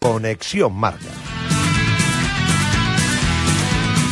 [0.00, 1.10] Conexión Marca.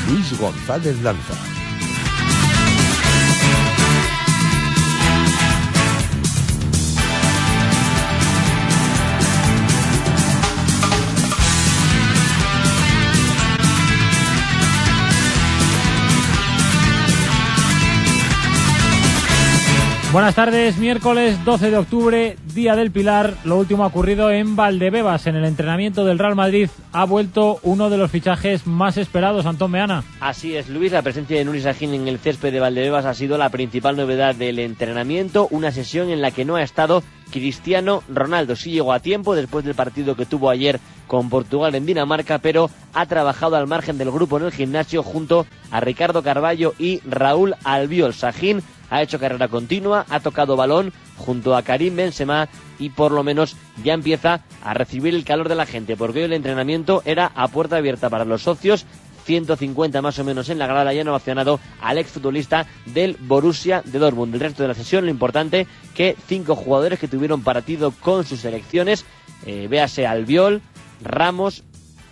[0.08, 1.55] Luis González Lanza.
[20.16, 23.34] Buenas tardes, miércoles 12 de octubre, Día del Pilar.
[23.44, 25.26] Lo último ha ocurrido en Valdebebas.
[25.26, 29.72] En el entrenamiento del Real Madrid ha vuelto uno de los fichajes más esperados, Antón
[29.72, 30.04] Meana.
[30.20, 30.92] Así es, Luis.
[30.92, 34.34] La presencia de Nuri Sahin en el césped de Valdebebas ha sido la principal novedad
[34.34, 35.48] del entrenamiento.
[35.50, 38.56] Una sesión en la que no ha estado Cristiano Ronaldo.
[38.56, 42.70] Sí llegó a tiempo después del partido que tuvo ayer con Portugal en Dinamarca, pero
[42.94, 47.54] ha trabajado al margen del grupo en el gimnasio junto a Ricardo Carballo y Raúl
[47.64, 48.14] Albiol.
[48.14, 52.48] Sahin ha hecho carrera continua, ha tocado balón junto a Karim Benzema
[52.78, 56.24] y por lo menos ya empieza a recibir el calor de la gente, porque hoy
[56.24, 58.86] el entrenamiento era a puerta abierta para los socios.
[59.24, 63.98] 150 más o menos en la grada ya han ovacionado al exfutbolista del Borussia de
[63.98, 64.34] Dortmund.
[64.34, 68.40] El resto de la sesión, lo importante, que cinco jugadores que tuvieron partido con sus
[68.40, 69.04] selecciones,
[69.44, 70.62] eh, véase Albiol,
[71.02, 71.64] Ramos,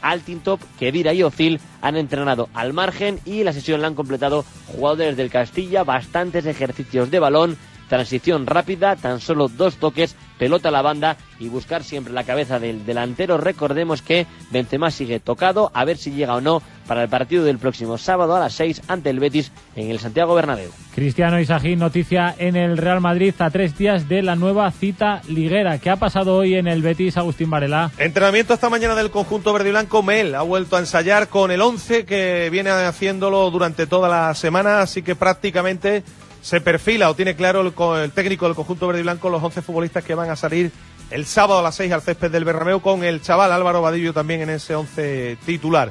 [0.04, 5.16] Altintop, Kedira y Ozil han entrenado al margen y la sesión la han completado jugadores
[5.16, 7.56] del Castilla, bastantes ejercicios de balón,
[7.88, 12.58] transición rápida, tan solo dos toques, pelota a la banda y buscar siempre la cabeza
[12.58, 13.38] del delantero.
[13.38, 17.58] Recordemos que Benzema sigue tocado, a ver si llega o no para el partido del
[17.58, 20.70] próximo sábado a las 6 ante el Betis en el Santiago Bernabéu.
[20.94, 25.78] Cristiano Isajín, noticia en el Real Madrid a tres días de la nueva cita liguera.
[25.78, 27.90] ¿Qué ha pasado hoy en el Betis, Agustín Varela?
[27.98, 30.02] Entrenamiento esta mañana del conjunto verde y blanco.
[30.02, 34.80] Mel ha vuelto a ensayar con el 11 que viene haciéndolo durante toda la semana,
[34.80, 36.02] así que prácticamente
[36.44, 40.04] se perfila o tiene claro el, técnico del conjunto verde y blanco los 11 futbolistas
[40.04, 40.70] que van a salir
[41.10, 44.42] el sábado a las 6 al césped del Bernabéu con el chaval Álvaro Vadillo también
[44.42, 45.90] en ese 11 titular.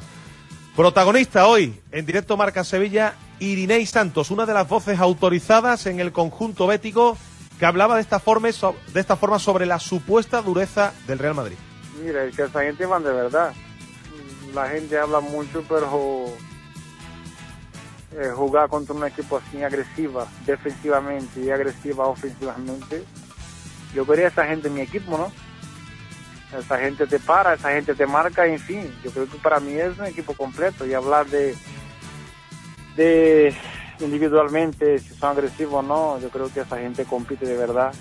[0.76, 6.10] Protagonista hoy en directo Marca Sevilla, Irinei Santos, una de las voces autorizadas en el
[6.10, 7.16] conjunto bético
[7.60, 11.56] que hablaba de esta forma, de esta forma sobre la supuesta dureza del Real Madrid.
[12.02, 13.52] Mira, es que esa gente van de verdad.
[14.52, 16.26] La gente habla mucho, pero
[18.18, 23.04] eh, jugar contra un equipo así agresiva defensivamente y agresiva ofensivamente,
[23.94, 25.30] yo quería esa gente en mi equipo, ¿no?
[26.58, 29.72] Esa gente te para, esa gente te marca, en fin, yo creo que para mí
[29.72, 31.54] es un equipo completo y hablar de,
[32.96, 33.54] de
[34.00, 37.92] individualmente si son agresivos o no, yo creo que esa gente compite de verdad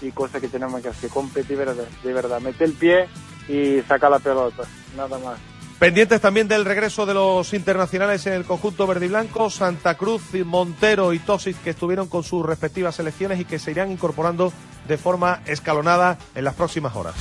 [0.00, 3.08] y cosa que tenemos que hacer, competir de verdad, de verdad, el pie
[3.48, 4.62] y sacar la pelota,
[4.96, 5.38] nada más.
[5.78, 10.22] Pendientes también del regreso de los internacionales en el conjunto verde y blanco, Santa Cruz,
[10.44, 14.52] Montero y Tosis, que estuvieron con sus respectivas selecciones y que se irán incorporando
[14.86, 17.14] de forma escalonada en las próximas horas.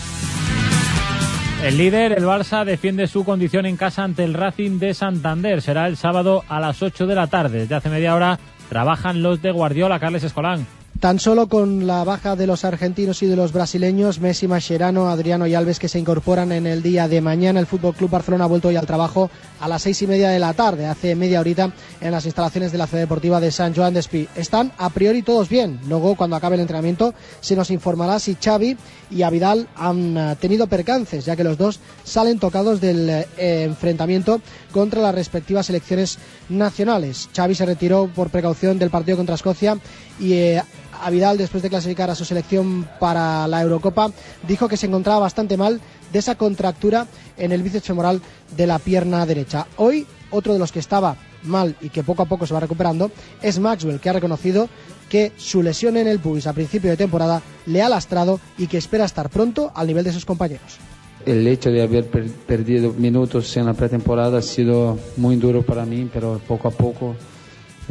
[1.63, 5.61] El líder, el Barça, defiende su condición en casa ante el Racing de Santander.
[5.61, 7.59] Será el sábado a las 8 de la tarde.
[7.59, 10.65] Desde hace media hora trabajan los de Guardiola, Carles Escolán.
[11.01, 15.47] Tan solo con la baja de los argentinos y de los brasileños, Messi, Mascherano, Adriano
[15.47, 18.47] y Alves que se incorporan en el día de mañana, el Fútbol Club Barcelona ha
[18.47, 21.73] vuelto hoy al trabajo a las seis y media de la tarde, hace media horita,
[22.01, 24.27] en las instalaciones de la Ciudad Deportiva de San Joan de Espí.
[24.35, 25.79] Están a priori todos bien.
[25.87, 28.77] Luego, cuando acabe el entrenamiento, se nos informará si Xavi
[29.09, 33.25] y Avidal han eh, tenido percances, ya que los dos salen tocados del eh,
[33.63, 34.39] enfrentamiento
[34.71, 36.19] contra las respectivas selecciones
[36.49, 37.27] nacionales.
[37.35, 39.79] Xavi se retiró por precaución del partido contra Escocia
[40.19, 40.61] y eh,
[41.01, 44.11] a Vidal, después de clasificar a su selección para la Eurocopa,
[44.47, 45.81] dijo que se encontraba bastante mal
[46.11, 47.07] de esa contractura
[47.37, 48.21] en el bíceps femoral
[48.55, 49.67] de la pierna derecha.
[49.77, 53.11] Hoy, otro de los que estaba mal y que poco a poco se va recuperando
[53.41, 54.69] es Maxwell, que ha reconocido
[55.09, 58.77] que su lesión en el pubis a principio de temporada le ha lastrado y que
[58.77, 60.77] espera estar pronto al nivel de sus compañeros.
[61.25, 66.09] El hecho de haber perdido minutos en la pretemporada ha sido muy duro para mí,
[66.11, 67.15] pero poco a poco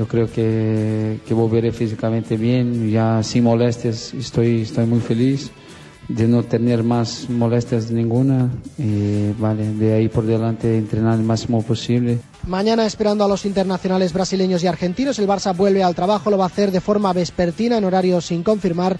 [0.00, 5.50] yo creo que, que volveré físicamente bien, ya sin molestias, estoy, estoy muy feliz
[6.08, 8.48] de no tener más molestias ninguna
[8.78, 12.18] y vale, de ahí por delante entrenar el máximo posible.
[12.46, 16.44] Mañana esperando a los internacionales brasileños y argentinos, el Barça vuelve al trabajo, lo va
[16.44, 18.96] a hacer de forma vespertina en horario sin confirmar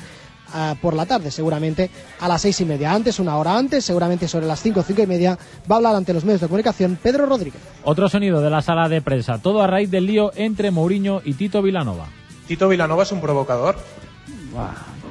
[0.81, 2.93] por la tarde, seguramente a las seis y media.
[2.93, 5.39] Antes, una hora antes, seguramente sobre las cinco, cinco y media,
[5.71, 7.61] va a hablar ante los medios de comunicación Pedro Rodríguez.
[7.85, 11.35] Otro sonido de la sala de prensa, todo a raíz del lío entre Mourinho y
[11.35, 12.07] Tito Vilanova.
[12.47, 13.77] ¿Tito Vilanova es un provocador?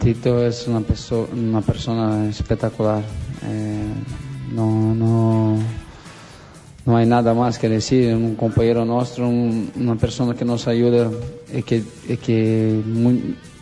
[0.01, 3.03] Tito es una, perso- una persona espectacular.
[3.45, 3.83] Eh,
[4.53, 5.57] no, no,
[6.85, 8.13] no hay nada más que decir.
[8.15, 11.09] Un compañero nuestro, un- una persona que nos ayuda
[11.53, 12.81] y que,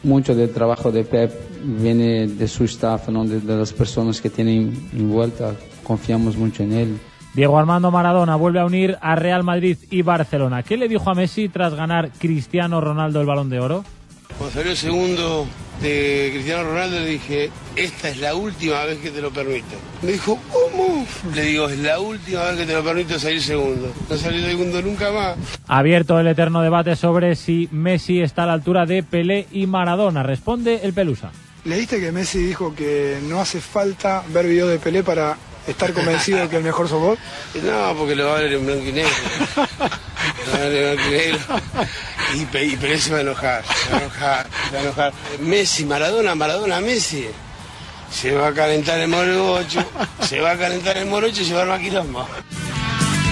[0.04, 1.32] mucho del trabajo de Pep
[1.82, 3.26] viene de su staff, ¿no?
[3.26, 5.54] de, de las personas que tienen envuelta.
[5.84, 6.98] Confiamos mucho en él.
[7.34, 10.64] Diego Armando Maradona vuelve a unir a Real Madrid y Barcelona.
[10.64, 13.84] ¿Qué le dijo a Messi tras ganar Cristiano Ronaldo el balón de oro?
[14.38, 15.48] Cuando salió el segundo
[15.82, 19.76] de Cristiano Ronaldo le dije, esta es la última vez que te lo permito.
[20.02, 21.06] Me dijo, ¿cómo?
[21.34, 23.92] Le digo, es la última vez que te lo permito salir segundo.
[24.10, 25.38] No salió segundo nunca más.
[25.68, 30.24] Abierto el eterno debate sobre si Messi está a la altura de Pelé y Maradona.
[30.24, 31.32] Responde el Pelusa.
[31.66, 35.38] ¿Leíste que Messi dijo que no hace falta ver videos de Pelé para
[35.68, 37.20] estar convencido de que el mejor sos vos?
[37.64, 39.12] No, porque lo va a ver en blanco y negro.
[40.46, 41.40] Lo va a ver en blanco y negro.
[42.36, 44.84] Y, Pe- y Pelé se va a enojar, se va a enojar, se va a
[44.84, 45.14] enojar.
[45.42, 47.26] Messi, Maradona, Maradona, Messi.
[48.12, 49.84] Se va a calentar el morocho,
[50.22, 52.26] se va a calentar el morocho y se va a armar quilombo.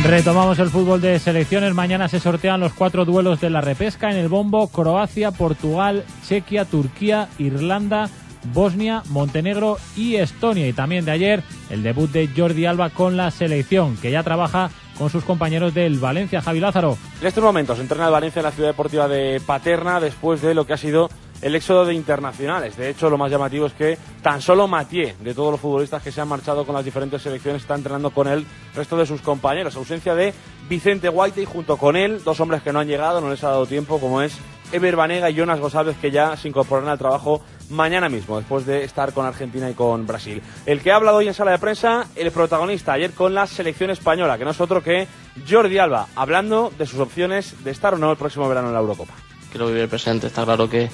[0.03, 1.73] Retomamos el fútbol de selecciones.
[1.73, 4.67] Mañana se sortean los cuatro duelos de la repesca en el bombo.
[4.67, 8.09] Croacia, Portugal, Chequia, Turquía, Irlanda,
[8.53, 10.67] Bosnia, Montenegro y Estonia.
[10.67, 14.69] Y también de ayer el debut de Jordi Alba con la selección, que ya trabaja
[14.97, 16.97] con sus compañeros del Valencia, Lázaro.
[17.21, 20.65] En estos momentos entrena el Valencia en la ciudad deportiva de Paterna después de lo
[20.65, 21.09] que ha sido
[21.41, 22.77] el éxodo de internacionales.
[22.77, 26.11] De hecho, lo más llamativo es que tan solo Mathieu, de todos los futbolistas que
[26.11, 29.75] se han marchado con las diferentes selecciones, está entrenando con el resto de sus compañeros.
[29.75, 30.33] Ausencia de
[30.69, 33.49] Vicente Guaite y junto con él, dos hombres que no han llegado, no les ha
[33.49, 34.37] dado tiempo, como es
[34.71, 38.83] Ever Banega y Jonas González, que ya se incorporarán al trabajo mañana mismo, después de
[38.83, 40.41] estar con Argentina y con Brasil.
[40.65, 43.89] El que ha hablado hoy en sala de prensa, el protagonista ayer con la selección
[43.89, 45.07] española, que no es otro que
[45.49, 48.79] Jordi Alba, hablando de sus opciones de estar o no el próximo verano en la
[48.79, 49.13] Eurocopa.
[49.51, 50.27] quiero vivir presente.
[50.27, 50.89] Está claro que,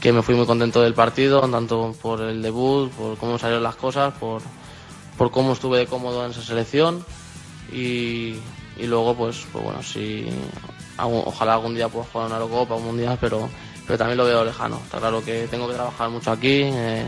[0.00, 3.76] que me fui muy contento del partido, tanto por el debut, por cómo salieron las
[3.76, 4.42] cosas, por,
[5.16, 7.04] por cómo estuve de cómodo en esa selección
[7.72, 8.36] y,
[8.76, 10.28] y luego, pues, pues bueno, si
[10.98, 13.48] ojalá algún día pueda jugar una Eurocopa, un Mundial, pero,
[13.92, 14.80] pero también lo veo lejano.
[14.82, 17.04] Está claro que tengo que trabajar mucho aquí, eh,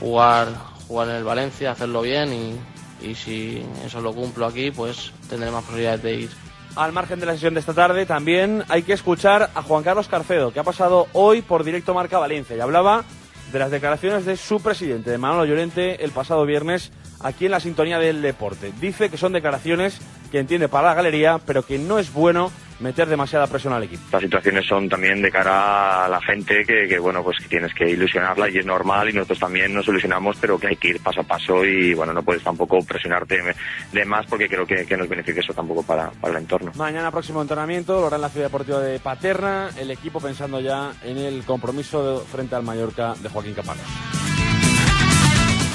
[0.00, 0.48] jugar,
[0.86, 5.50] jugar en el Valencia, hacerlo bien y, y si eso lo cumplo aquí, pues tendré
[5.50, 6.30] más posibilidades de ir
[6.76, 10.06] Al margen de la sesión de esta tarde, también hay que escuchar a Juan Carlos
[10.06, 13.02] Carcedo, que ha pasado hoy por directo Marca Valencia y hablaba
[13.50, 17.60] de las declaraciones de su presidente, de Manolo Llorente, el pasado viernes aquí en la
[17.60, 18.74] sintonía del deporte.
[18.78, 20.00] Dice que son declaraciones
[20.30, 24.02] que entiende para la galería, pero que no es bueno meter demasiada presión al equipo.
[24.12, 27.72] Las situaciones son también de cara a la gente que, que, bueno, pues que tienes
[27.74, 31.00] que ilusionarla y es normal y nosotros también nos ilusionamos, pero que hay que ir
[31.00, 33.40] paso a paso y bueno, no puedes tampoco presionarte
[33.92, 36.72] de más porque creo que, que no es beneficioso tampoco para, para el entorno.
[36.76, 40.92] Mañana próximo entrenamiento, lo hará en la Ciudad Deportiva de Paterna, el equipo pensando ya
[41.04, 43.84] en el compromiso de- frente al Mallorca de Joaquín Capanos.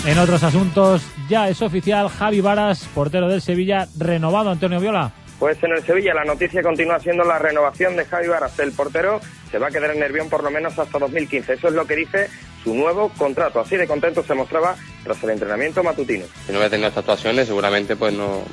[0.06, 5.12] En otros asuntos, ya es oficial Javi Varas, portero del Sevilla, renovado Antonio Viola.
[5.40, 8.60] Pues en el Sevilla la noticia continúa siendo la renovación de Javi Varas.
[8.60, 11.54] El portero se va a quedar en Nervión por lo menos hasta 2015.
[11.54, 12.30] Eso es lo que dice
[12.62, 13.62] su nuevo contrato.
[13.62, 16.26] Así de contento se mostraba tras el entrenamiento matutino.
[16.46, 18.44] Si no hubiera tenido estas actuaciones, seguramente pues no,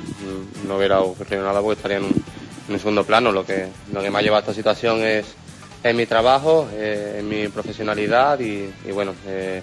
[0.65, 2.23] no hubiera ocurrido nada porque estaría en un,
[2.67, 3.33] en un segundo plano.
[3.33, 5.35] Lo que, lo que me ha llevado a esta situación es,
[5.83, 9.61] es mi trabajo, eh, es mi profesionalidad y, bueno, eh,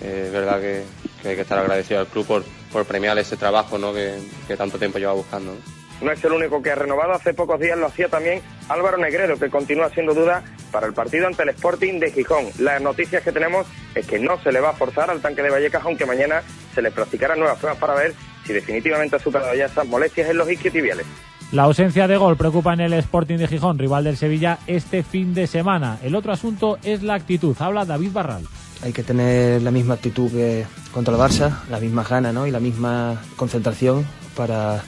[0.00, 0.84] eh, es verdad que,
[1.22, 3.92] que hay que estar agradecido al club por, por premiar ese trabajo ¿no?
[3.92, 4.18] que,
[4.56, 5.54] tanto tiempo lleva buscando.
[6.02, 9.38] No es el único que ha renovado, hace pocos días lo hacía también Álvaro Negredo,
[9.38, 10.42] que continúa siendo duda
[10.72, 12.46] para el partido ante el Sporting de Gijón.
[12.58, 15.50] Las noticias que tenemos es que no se le va a forzar al tanque de
[15.50, 16.42] Vallecas, aunque mañana
[16.74, 20.38] se le practicarán nuevas pruebas para ver si definitivamente ha superado ya estas molestias en
[20.38, 21.06] los isquiotibiales.
[21.52, 25.34] La ausencia de gol preocupa en el Sporting de Gijón, rival del Sevilla, este fin
[25.34, 25.98] de semana.
[26.02, 27.54] El otro asunto es la actitud.
[27.58, 28.44] Habla David Barral.
[28.82, 32.46] Hay que tener la misma actitud que contra el Barça, la misma gana ¿no?
[32.46, 34.82] y la misma concentración para,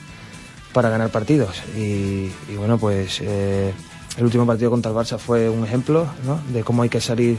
[0.75, 1.63] para ganar partidos.
[1.77, 2.27] Y,
[2.57, 3.73] bueno, pues eh,
[4.17, 6.05] el último partido contra el Barça fue un ejemplo
[6.51, 7.37] de cómo hay que salir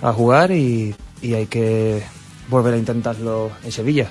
[0.00, 2.02] a jugar y hay que
[2.48, 4.08] volver a intentarlo en Sevilla.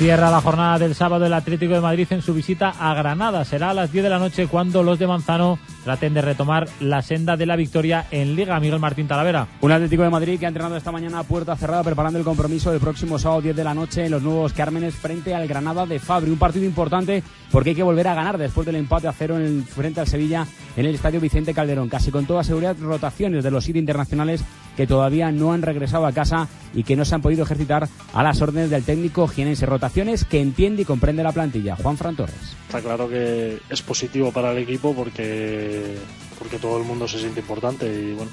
[0.00, 3.44] Cierra la jornada del sábado el Atlético de Madrid en su visita a Granada.
[3.44, 7.02] Será a las 10 de la noche cuando los de Manzano traten de retomar la
[7.02, 8.58] senda de la victoria en Liga.
[8.60, 9.46] Miguel Martín Talavera.
[9.60, 12.70] Un Atlético de Madrid que ha entrenado esta mañana a puerta cerrada preparando el compromiso
[12.70, 15.98] del próximo sábado 10 de la noche en los nuevos Cármenes frente al Granada de
[15.98, 16.30] Fabri.
[16.30, 19.42] Un partido importante porque hay que volver a ganar después del empate a cero en
[19.42, 20.46] el, frente al Sevilla
[20.78, 21.90] en el Estadio Vicente Calderón.
[21.90, 24.42] Casi con toda seguridad rotaciones de los siete internacionales
[24.80, 28.22] que todavía no han regresado a casa y que no se han podido ejercitar a
[28.22, 29.66] las órdenes del técnico jienense.
[29.66, 31.76] Rotaciones que entiende y comprende la plantilla.
[31.76, 32.56] Juan Fran Torres.
[32.66, 35.96] Está claro que es positivo para el equipo porque,
[36.38, 38.30] porque todo el mundo se siente importante y bueno,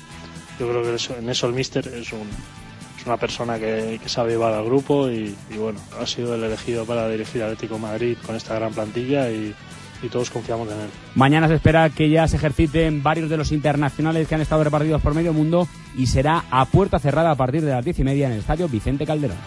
[0.57, 2.21] yo creo que eso- en eso el míster es, un,
[3.05, 6.85] una persona que, que sabe llevar al grupo y, y bueno, ha sido el elegido
[6.85, 9.53] para dirigir Atlético Madrid con esta gran plantilla y,
[10.01, 10.89] y todos confiamos en él.
[11.15, 15.01] Mañana se espera que ya se ejerciten varios de los internacionales que han estado repartidos
[15.01, 18.27] por medio mundo y será a puerta cerrada a partir de las diez y media
[18.27, 19.37] en el estadio Vicente Calderón.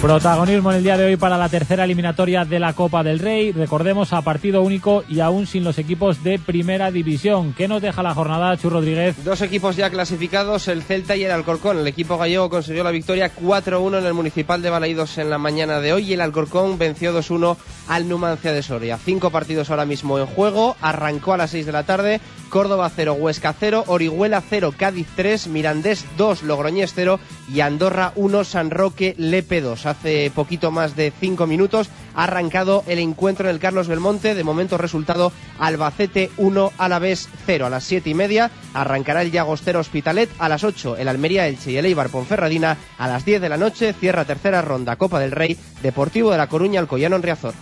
[0.00, 3.50] Protagonismo en el día de hoy para la tercera eliminatoria de la Copa del Rey.
[3.52, 7.54] Recordemos a partido único y aún sin los equipos de primera división.
[7.54, 9.16] ¿Qué nos deja la jornada, Chu Rodríguez?
[9.24, 11.78] Dos equipos ya clasificados, el Celta y el Alcorcón.
[11.78, 15.80] El equipo gallego consiguió la victoria 4-1 en el Municipal de Balaídos en la mañana
[15.80, 17.56] de hoy y el Alcorcón venció 2-1
[17.88, 18.98] al Numancia de Soria.
[18.98, 20.76] Cinco partidos ahora mismo en juego.
[20.82, 22.20] Arrancó a las 6 de la tarde.
[22.50, 27.18] Córdoba 0, Huesca 0, Orihuela 0, Cádiz 3, Mirandés 2, Logroñés 0
[27.52, 29.85] y Andorra 1, San Roque Lepe 2.
[29.86, 34.34] Hace poquito más de 5 minutos ha arrancado el encuentro en el Carlos Belmonte.
[34.34, 37.66] De momento resultado Albacete 1, Alavés 0.
[37.66, 40.30] A las 7 y media arrancará el Llagostero Hospitalet.
[40.38, 42.76] A las 8 el Almería Elche y el Eibar Ponferradina.
[42.98, 46.48] A las 10 de la noche cierra tercera ronda Copa del Rey Deportivo de La
[46.48, 47.54] Coruña Alcoyano en Riazor.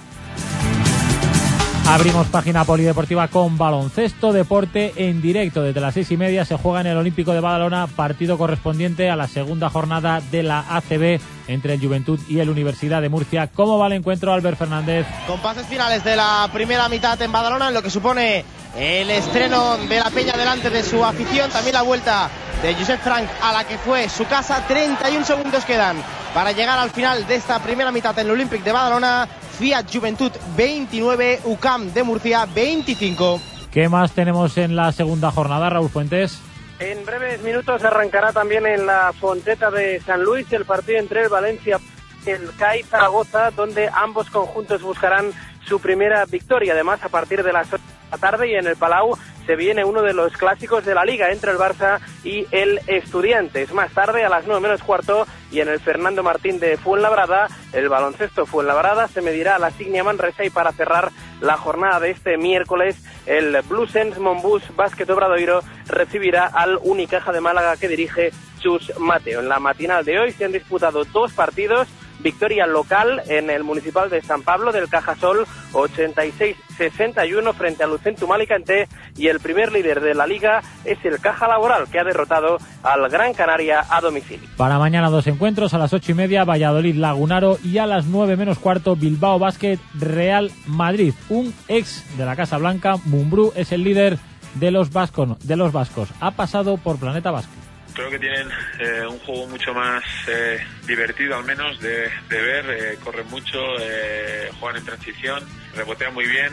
[1.87, 5.63] Abrimos página polideportiva con baloncesto, deporte en directo.
[5.63, 9.17] Desde las seis y media se juega en el Olímpico de Badalona, partido correspondiente a
[9.17, 13.49] la segunda jornada de la ACB entre el Juventud y el Universidad de Murcia.
[13.49, 15.07] ¿Cómo va el encuentro, Albert Fernández?
[15.27, 18.45] Compases finales de la primera mitad en Badalona, en lo que supone
[18.77, 22.29] el estreno de la Peña delante de su afición, también la vuelta
[22.63, 24.67] de Josep Frank a la que fue su casa.
[24.67, 25.99] 31 segundos quedan
[26.33, 29.29] para llegar al final de esta primera mitad en el Olympic de Badalona.
[29.59, 33.41] Fiat Juventud 29, UCAM de Murcia 25.
[33.71, 36.41] ¿Qué más tenemos en la segunda jornada, Raúl Fuentes?
[36.81, 41.29] En breves minutos arrancará también en la Fonteta de San Luis el partido entre el
[41.29, 41.79] Valencia
[42.27, 45.33] y el CAI Zaragoza, donde ambos conjuntos buscarán
[45.67, 46.73] su primera victoria.
[46.73, 49.85] Además, a partir de las 8 de la tarde y en el Palau se viene
[49.85, 53.73] uno de los clásicos de la liga entre el Barça y el Estudiantes.
[53.73, 57.89] Más tarde, a las 9 menos cuarto, y en el Fernando Martín de Fuenlabrada, el
[57.89, 62.39] baloncesto Fuenlabrada se medirá a la Signia Manresa y para cerrar la jornada de este
[62.39, 62.97] miércoles,
[63.27, 68.31] el Bluesens Monbus Básquet Obradoiro recibirá al Unicaja de Málaga que dirige
[68.61, 69.41] Chus Mateo.
[69.41, 71.89] En la matinal de hoy se han disputado dos partidos
[72.21, 78.89] victoria local en el municipal de San Pablo del Cajasol 86-61 frente al Lucentum Alicante
[79.17, 83.09] y el primer líder de la liga es el Caja Laboral que ha derrotado al
[83.09, 84.49] Gran Canaria a domicilio.
[84.57, 88.37] Para mañana dos encuentros, a las ocho y media Valladolid Lagunaro y a las nueve
[88.37, 91.15] menos cuarto Bilbao Basket Real Madrid.
[91.29, 94.19] Un ex de la Casa Blanca, Mumbrú, es el líder
[94.55, 96.09] de los, vascos, de los vascos.
[96.21, 97.64] Ha pasado por Planeta Basket.
[97.95, 98.49] Creo que tienen
[98.81, 102.67] eh, un juego mucho más eh, divertido, al menos, de, ver.
[102.71, 106.53] eh, corren mucho, eh, juegan en transición, rebotean muy bien.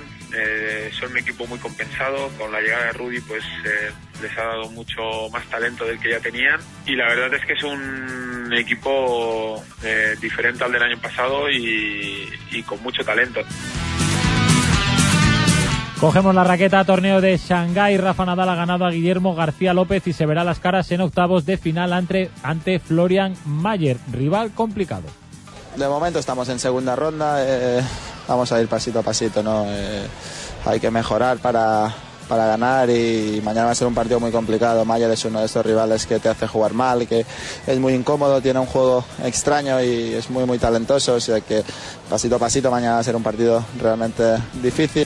[0.99, 2.29] son un equipo muy compensado.
[2.37, 3.43] Con la llegada de Rudy, pues
[4.21, 6.59] les ha dado mucho más talento del que ya tenían.
[6.85, 9.63] Y la verdad es que es un equipo
[10.21, 13.41] diferente al del año pasado y, y con mucho talento.
[16.01, 17.95] Cogemos la raqueta, torneo de Shanghái.
[17.97, 21.45] Rafa Nadal ha ganado a Guillermo García López y se verá las caras en octavos
[21.45, 25.03] de final ante, ante Florian Mayer, rival complicado.
[25.75, 27.83] De momento estamos en segunda ronda, eh,
[28.27, 29.65] vamos a ir pasito a pasito, ¿no?
[29.67, 30.07] Eh,
[30.65, 31.93] hay que mejorar para,
[32.27, 34.83] para ganar y mañana va a ser un partido muy complicado.
[34.83, 37.27] Mayer es uno de estos rivales que te hace jugar mal, que
[37.67, 41.63] es muy incómodo, tiene un juego extraño y es muy muy talentoso, o que
[42.09, 44.23] pasito a pasito mañana va a ser un partido realmente
[44.63, 45.05] difícil.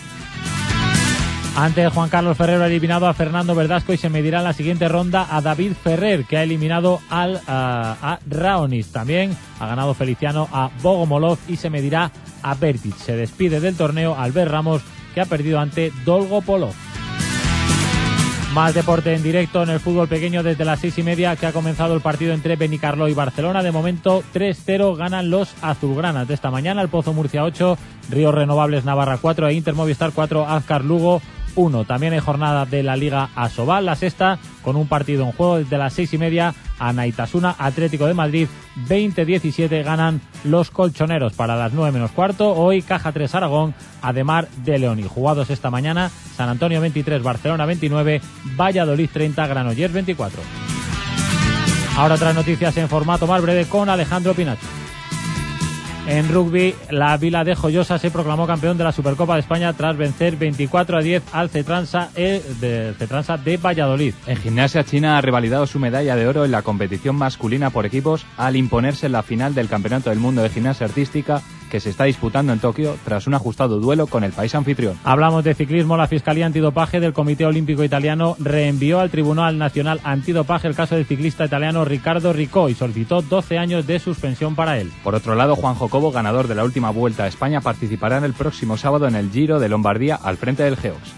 [1.56, 4.90] Ante Juan Carlos Ferrero ha eliminado a Fernando Verdasco y se medirá en la siguiente
[4.90, 8.92] ronda a David Ferrer, que ha eliminado al, a, a Raonis.
[8.92, 12.12] También ha ganado Feliciano a Bogomolov y se medirá
[12.44, 12.98] a Bertic.
[12.98, 14.82] Se despide del torneo Albert Ramos,
[15.14, 16.74] que ha perdido ante Dolgopolov.
[18.54, 21.54] Más deporte en directo en el fútbol pequeño desde las seis y media que ha
[21.54, 23.64] comenzado el partido entre Benicarlo y Barcelona.
[23.64, 26.82] De momento 3-0 ganan los azulgranas de esta mañana.
[26.82, 27.78] El Pozo Murcia 8,
[28.12, 31.22] Ríos Renovables Navarra 4 e Inter Movistar 4, Azcar Lugo
[31.56, 31.86] 1.
[31.86, 35.78] También hay jornada de la Liga Asobal, la sexta, con un partido en juego desde
[35.78, 38.48] las seis y media a Naitasuna Atlético de Madrid
[38.88, 42.54] 20-17 ganan los colchoneros para las 9 menos cuarto.
[42.54, 45.00] Hoy Caja 3 Aragón, Ademar de León.
[45.00, 48.22] Y jugados esta mañana, San Antonio 23, Barcelona 29,
[48.58, 50.42] Valladolid 30, Granollers 24.
[51.98, 54.85] Ahora otras noticias en formato más breve con Alejandro Pinacho.
[56.08, 59.98] En rugby, la Vila de Joyosa se proclamó campeón de la Supercopa de España tras
[59.98, 64.14] vencer 24 a 10 al Cetransa, de, Cetransa de Valladolid.
[64.28, 68.24] En gimnasia, China ha revalidado su medalla de oro en la competición masculina por equipos
[68.38, 71.42] al imponerse en la final del Campeonato del Mundo de Gimnasia Artística
[71.76, 74.98] que se está disputando en Tokio tras un ajustado duelo con el país anfitrión.
[75.04, 75.98] Hablamos de ciclismo.
[75.98, 81.06] La Fiscalía Antidopaje del Comité Olímpico Italiano reenvió al Tribunal Nacional Antidopaje el caso del
[81.06, 84.90] ciclista italiano Ricardo Ricó y solicitó 12 años de suspensión para él.
[85.04, 88.34] Por otro lado, Juan Jocobo, ganador de la última vuelta a España, participará en el
[88.34, 91.12] próximo sábado en el Giro de Lombardía al frente del Geox.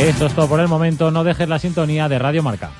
[0.00, 1.10] Esto es todo por el momento.
[1.10, 2.70] No dejes la sintonía de Radio Marca.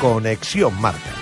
[0.00, 1.21] Conexión Marca.